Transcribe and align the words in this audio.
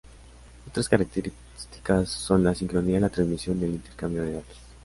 Otras 0.67 0.89
características 0.89 2.09
son 2.09 2.43
la 2.43 2.55
sincronía, 2.55 2.99
la 2.99 3.09
transmisión 3.09 3.59
y 3.61 3.65
el 3.65 3.71
intercambio 3.73 4.23
de 4.23 4.33
datos. 4.33 4.57